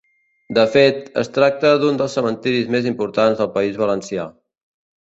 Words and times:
De 0.57 0.63
fet, 0.75 1.11
es 1.23 1.29
tracta 1.35 1.75
d'un 1.85 2.01
dels 2.01 2.17
cementeris 2.19 2.73
més 2.77 2.91
importants 2.95 3.41
del 3.45 3.55
País 3.59 3.81
Valencià. 3.87 4.29